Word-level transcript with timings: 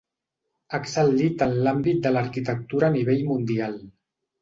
Ha 0.73 0.79
excel·lit 0.83 1.45
en 1.47 1.53
l’àmbit 1.69 2.01
de 2.07 2.15
l’arquitectura 2.17 2.91
a 2.91 2.97
nivell 2.99 3.27
mundial. 3.33 3.83